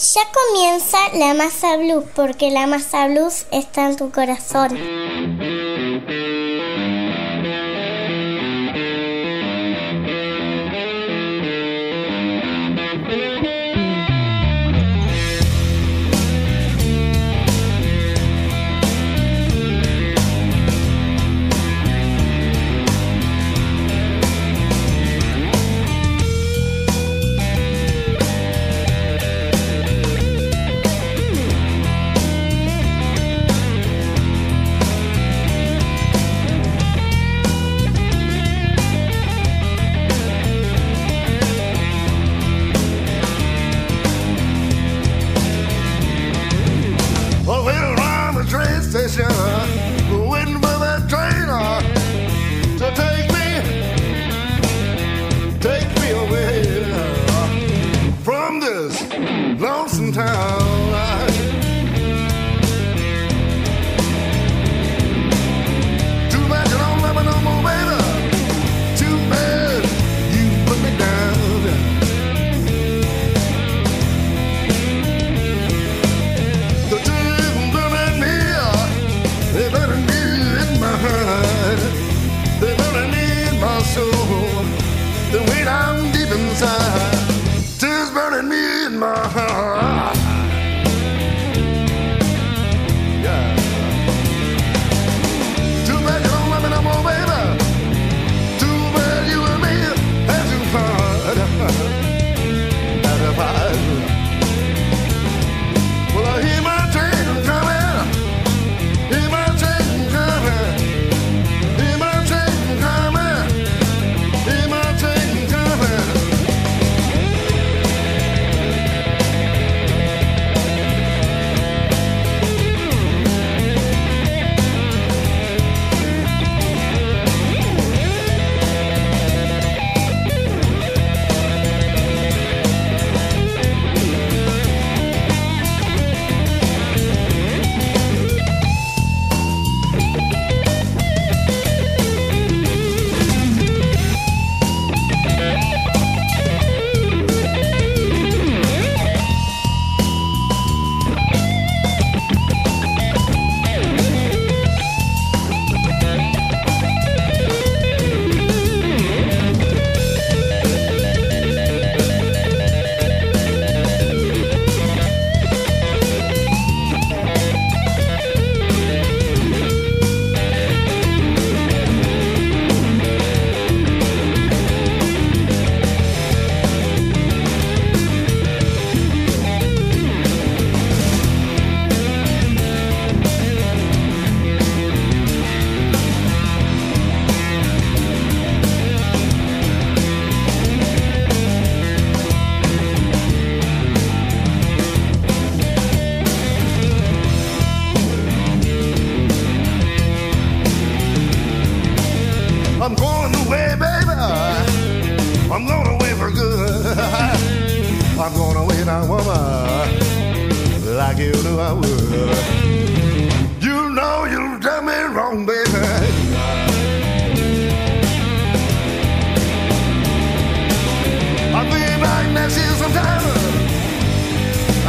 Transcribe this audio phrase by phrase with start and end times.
[0.00, 4.78] Ya comienza la masa blues porque la masa blues está en tu corazón.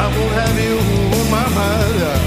[0.03, 0.79] I won't have you
[1.19, 2.21] on my mind.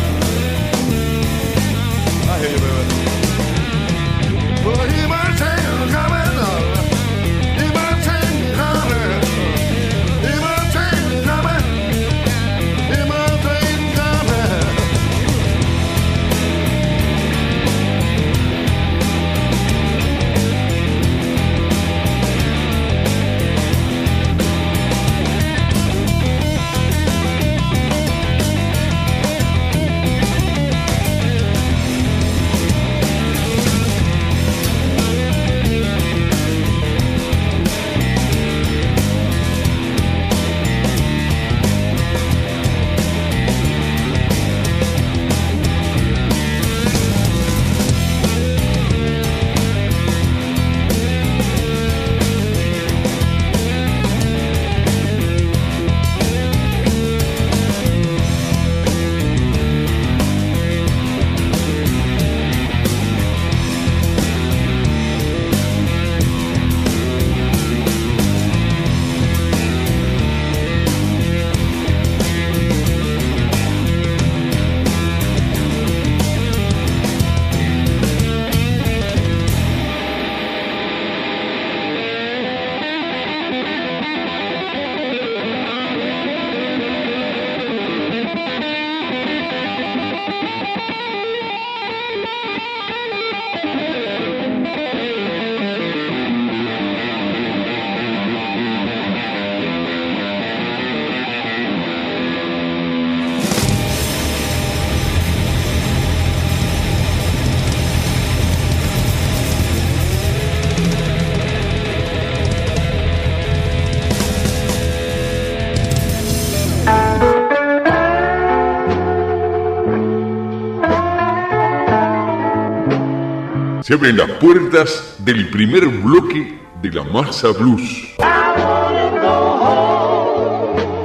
[123.84, 128.14] Se abren las puertas del primer bloque de la masa blues.
[128.16, 128.24] To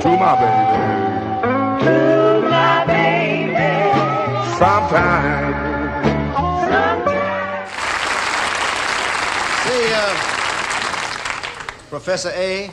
[0.07, 0.63] my baby.
[1.83, 3.57] To my baby.
[4.57, 5.53] Sometime.
[9.65, 9.91] Say,
[11.89, 12.71] Professor A,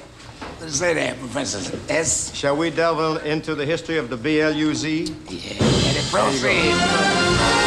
[0.69, 2.33] Say that, Professor S.
[2.33, 5.09] shall we delve into the history of the BLUZ?
[5.29, 7.66] Yeah, and it proceed.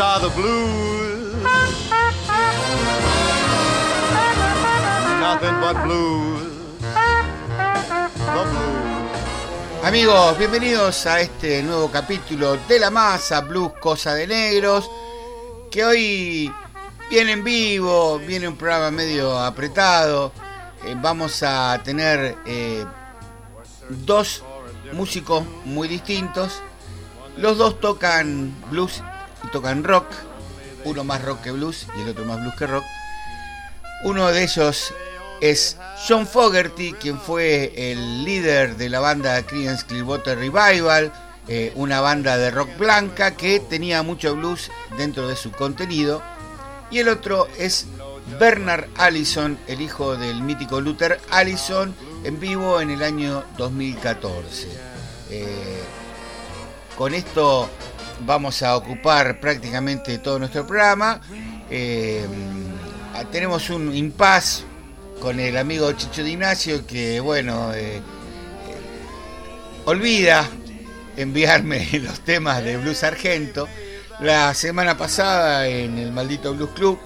[0.00, 1.42] Are the blues.
[5.20, 6.48] Nothing but blues.
[9.84, 14.90] Amigos, bienvenidos a este nuevo capítulo de La Masa, Blues Cosa de Negros,
[15.70, 16.50] que hoy
[17.10, 20.32] viene en vivo, viene un programa medio apretado.
[20.86, 22.82] Eh, vamos a tener eh,
[23.90, 24.42] dos
[24.94, 26.62] músicos muy distintos.
[27.36, 29.02] Los dos tocan blues
[29.44, 30.06] y tocan rock,
[30.84, 32.84] uno más rock que blues y el otro más blues que rock.
[34.04, 34.92] Uno de ellos
[35.40, 41.12] es John Fogerty, quien fue el líder de la banda Creedence Clearwater Revival,
[41.48, 46.22] eh, una banda de rock blanca que tenía mucho blues dentro de su contenido.
[46.90, 47.86] Y el otro es
[48.38, 51.94] Bernard Allison, el hijo del mítico Luther Allison,
[52.24, 54.68] en vivo en el año 2014.
[55.30, 55.82] Eh,
[56.96, 57.68] con esto
[58.24, 61.20] vamos a ocupar prácticamente todo nuestro programa.
[61.70, 62.26] Eh,
[63.30, 64.64] tenemos un impasse
[65.20, 68.00] con el amigo Chicho Ignacio que, bueno, eh,
[69.84, 70.48] olvida
[71.16, 73.68] enviarme los temas de Blues Argento.
[74.20, 76.98] La semana pasada en el maldito Blues Club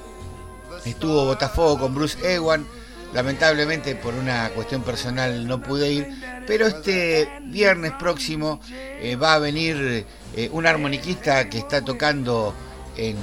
[0.85, 2.67] estuvo Botafogo con Bruce Ewan.
[3.14, 6.08] Lamentablemente por una cuestión personal no pude ir,
[6.47, 8.61] pero este viernes próximo
[9.00, 12.55] eh, va a venir eh, un armoniquista que está tocando
[12.97, 13.17] en,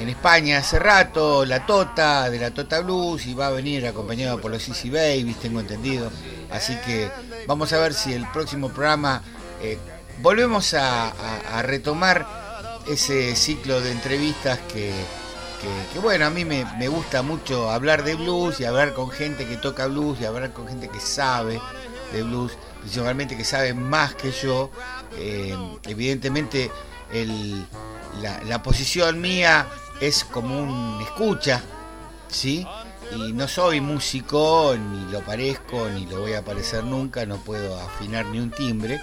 [0.00, 4.40] en España hace rato, la Tota, de la Tota Blues, y va a venir acompañado
[4.40, 6.10] por los Easy Babies, tengo entendido.
[6.50, 7.10] Así que
[7.46, 9.22] vamos a ver si el próximo programa
[9.62, 9.78] eh,
[10.22, 11.12] volvemos a,
[11.62, 12.26] retomar
[12.88, 14.92] ese ciclo de entrevistas que,
[15.92, 19.56] que- bueno, a mí me, gusta mucho hablar de blues y hablar con gente que
[19.56, 21.60] toca blues y hablar con gente que sabe
[22.12, 24.70] de blues, principalmente que sabe más que yo.
[25.16, 26.70] Eh, evidentemente
[27.12, 27.66] el-
[28.20, 29.66] la, posición mía
[30.00, 31.62] es como un escucha,
[32.28, 32.66] ¿sí?
[33.14, 37.78] Y no soy músico, ni lo parezco, ni lo voy a parecer nunca, no puedo
[37.80, 39.00] afinar ni un timbre.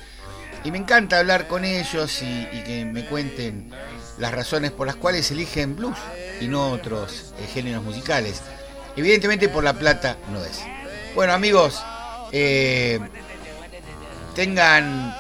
[0.64, 3.72] Y me encanta hablar con ellos y que me cuenten
[4.18, 5.98] las razones por las cuales eligen blues
[6.42, 8.42] y no otros eh, géneros musicales.
[8.96, 10.62] Evidentemente por la plata no es.
[11.16, 11.82] Bueno amigos,
[12.32, 13.00] eh,
[14.36, 15.16] tengan,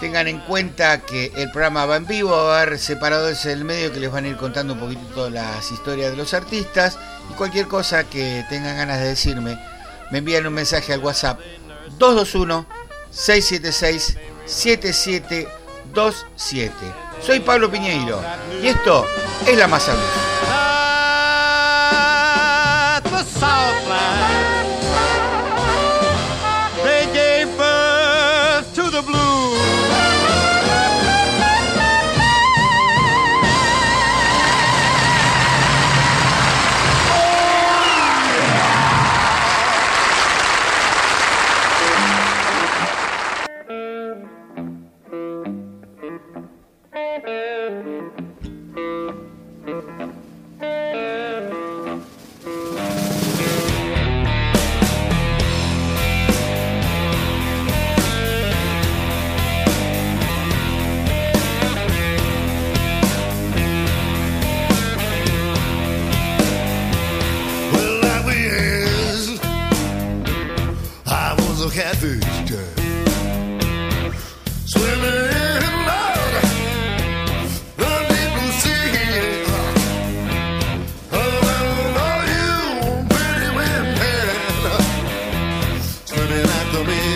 [0.00, 3.64] tengan en cuenta que el programa va en vivo, va a haber separadores en el
[3.64, 6.98] medio que les van a ir contando un poquitito las historias de los artistas
[7.30, 9.58] y cualquier cosa que tengan ganas de decirme,
[10.10, 11.40] me envían un mensaje al WhatsApp
[11.98, 12.66] 221
[13.10, 14.16] 676
[15.94, 16.74] 7727.
[17.22, 18.20] Soy Pablo Piñeiro
[18.62, 19.06] y esto
[19.46, 20.23] es La Masa Blues.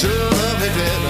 [0.00, 1.09] to love me better.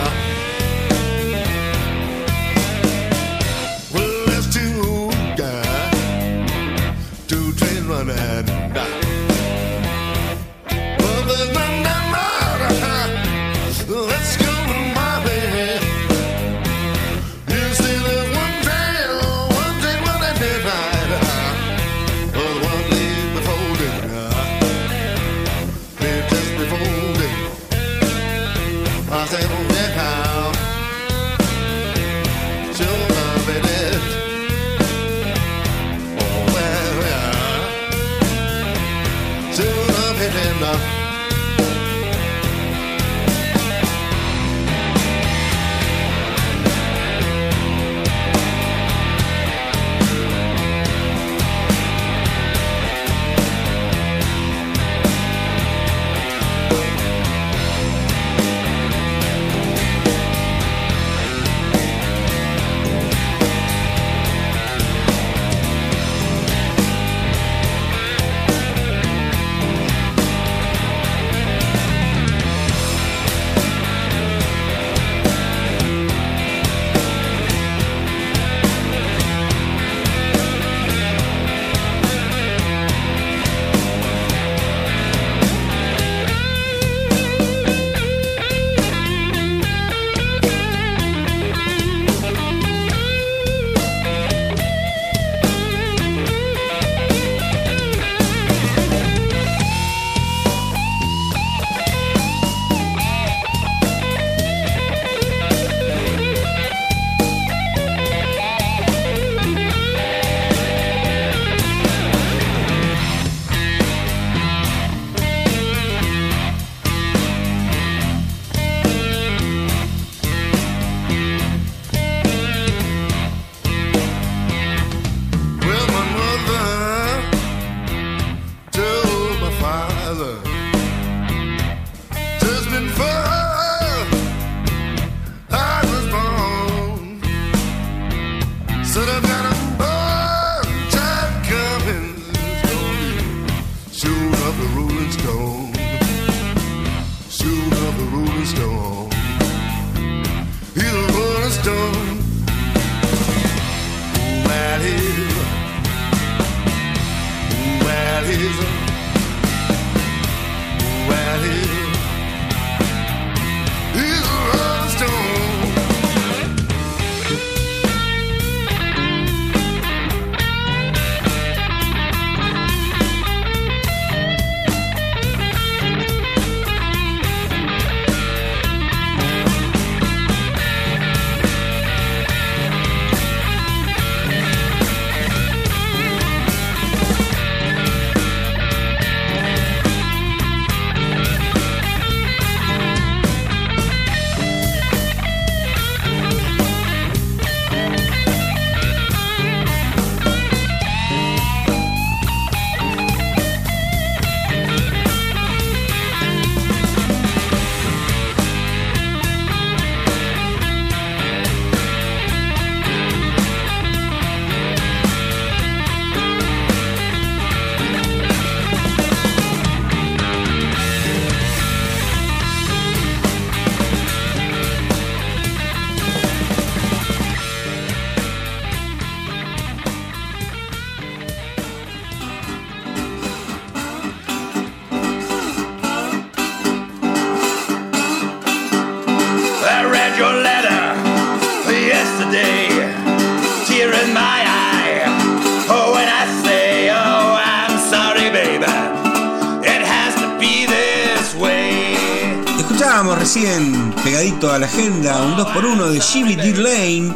[255.90, 256.52] Un 2x1 de Jimmy D.
[256.56, 257.14] Lane,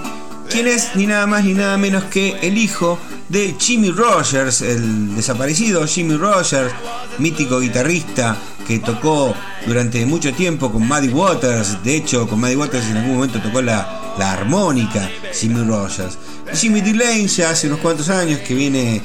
[0.50, 5.16] quien es ni nada más ni nada menos que el hijo de Jimmy Rogers, el
[5.16, 6.72] desaparecido Jimmy Rogers,
[7.18, 9.34] mítico guitarrista que tocó
[9.66, 11.82] durante mucho tiempo con Muddy Waters.
[11.82, 16.18] De hecho, con Muddy Waters en algún momento tocó la, la armónica Jimmy Rogers.
[16.54, 16.94] Jimmy D.
[16.94, 19.02] Lane ya hace unos cuantos años que viene eh,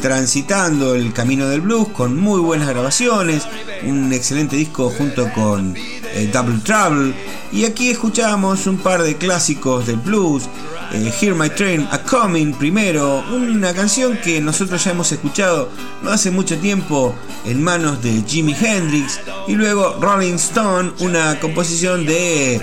[0.00, 3.44] transitando el camino del blues con muy buenas grabaciones,
[3.84, 5.74] un excelente disco junto con
[6.16, 7.14] eh, Double Trouble.
[7.52, 10.48] Y aquí escuchamos un par de clásicos del blues.
[10.92, 15.68] eh, Hear My Train A Coming primero, una canción que nosotros ya hemos escuchado
[16.02, 22.06] no hace mucho tiempo en manos de Jimi Hendrix y luego Rolling Stone, una composición
[22.06, 22.60] de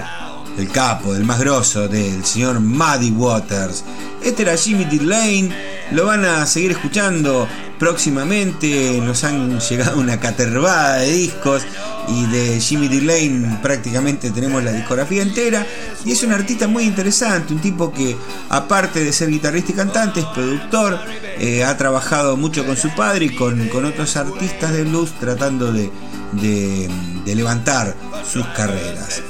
[0.57, 3.83] el capo, del más grosso, del señor Muddy Waters.
[4.23, 5.03] Este era Jimmy D.
[5.03, 5.49] Lane,
[5.91, 7.47] lo van a seguir escuchando
[7.79, 11.63] próximamente, nos han llegado una catervada de discos
[12.07, 12.89] y de Jimmy.
[13.01, 15.65] Lane prácticamente tenemos la discografía entera
[16.05, 18.15] y es un artista muy interesante, un tipo que
[18.49, 20.99] aparte de ser guitarrista y cantante es productor,
[21.39, 25.71] eh, ha trabajado mucho con su padre y con, con otros artistas de blues tratando
[25.71, 25.91] de-
[26.33, 27.95] de levantar
[28.31, 29.21] sus carreras.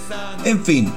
[0.45, 0.91] En fin,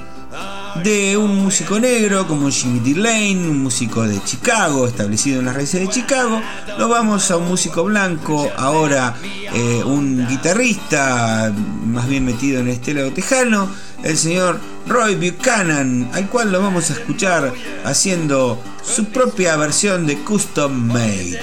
[0.82, 2.98] de un músico negro como Jimmy D.
[3.00, 6.40] Lane, un músico de Chicago, establecido en las raíces de Chicago,
[6.78, 9.14] nos vamos a un músico blanco, ahora
[9.54, 11.52] eh, un guitarrista,
[11.84, 13.68] más bien metido en el estilo tejano,
[14.02, 17.52] el señor Roy Buchanan, al cual lo vamos a escuchar
[17.84, 21.40] haciendo su propia versión de Custom Made.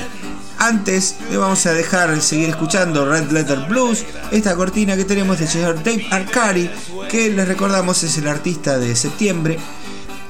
[0.63, 5.49] Antes le vamos a dejar seguir escuchando Red Letter Blues, esta cortina que tenemos del
[5.49, 6.71] señor Dave Arcari,
[7.10, 9.60] que les recordamos es el artista de septiembre.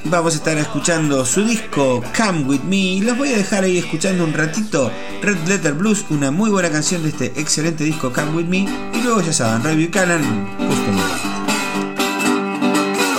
[0.05, 4.23] Vamos a estar escuchando su disco Come With Me los voy a dejar ahí escuchando
[4.23, 4.91] un ratito
[5.21, 8.65] Red Letter Blues, una muy buena canción de este excelente disco Come With Me.
[8.91, 10.47] Y luego ya saben, Ray Buchanan.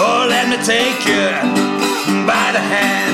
[0.00, 3.13] Oh, let me take you by the hand.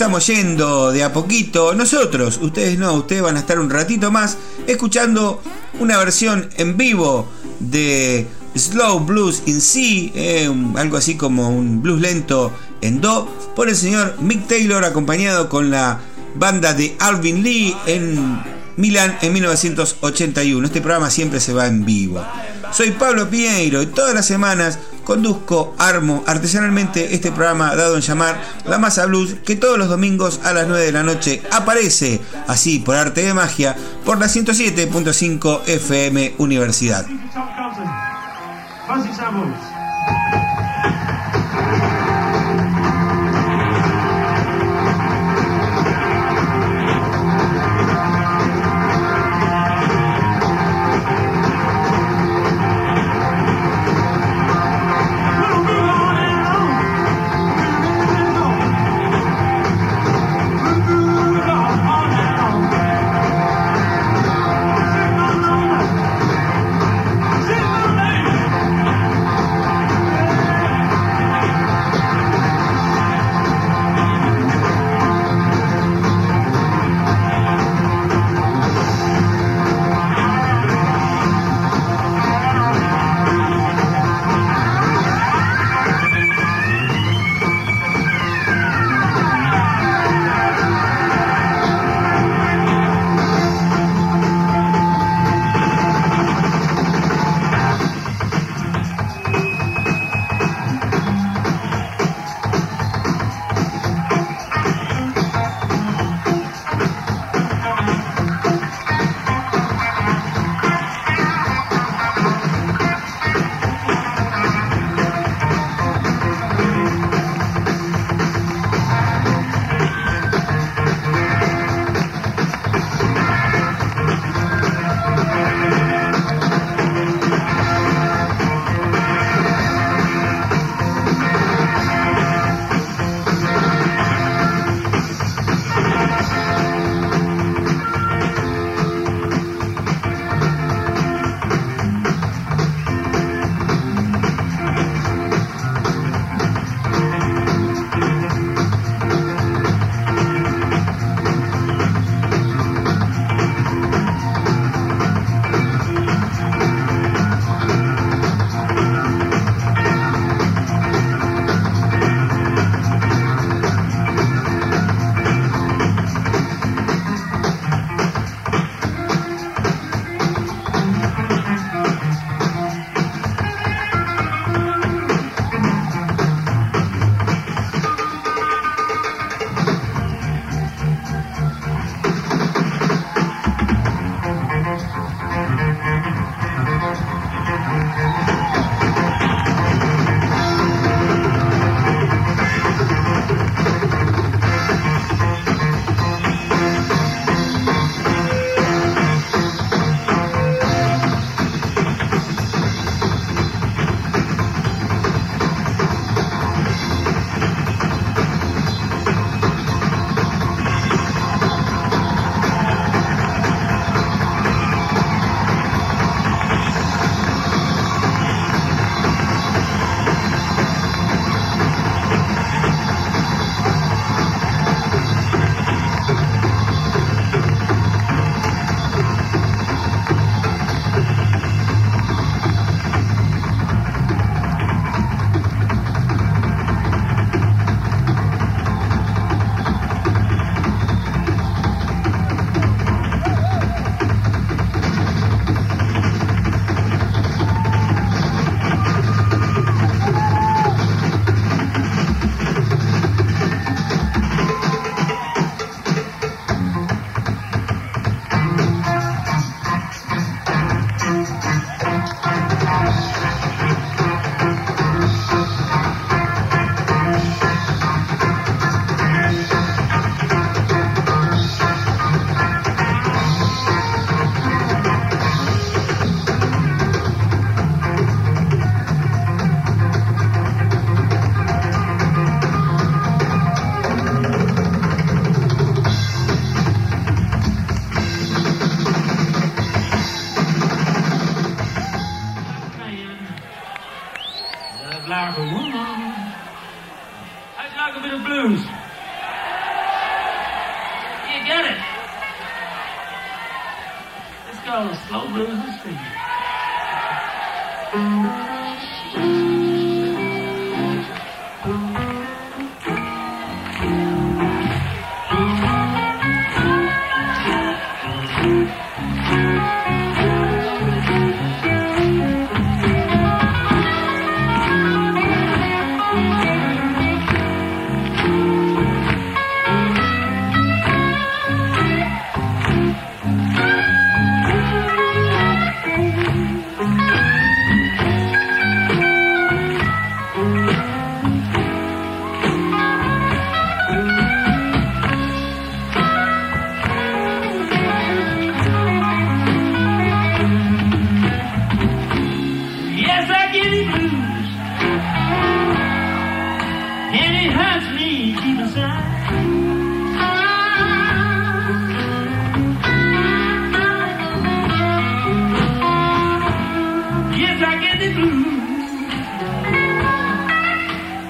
[0.00, 1.74] Estamos yendo de a poquito.
[1.74, 5.42] Nosotros, ustedes no, ustedes van a estar un ratito más escuchando
[5.78, 12.00] una versión en vivo de Slow Blues in C, eh, algo así como un blues
[12.00, 16.00] lento en Do, por el señor Mick Taylor acompañado con la
[16.34, 18.42] banda de Alvin Lee en
[18.78, 20.66] Milán en 1981.
[20.66, 22.24] Este programa siempre se va en vivo.
[22.72, 28.40] Soy Pablo Piñeiro y todas las semanas conduzco, armo artesanalmente este programa dado en llamar
[28.66, 32.78] La Masa Blues que todos los domingos a las 9 de la noche aparece así
[32.78, 37.06] por arte de magia por la 107.5 FM Universidad.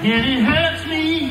[0.03, 1.30] And it hurts me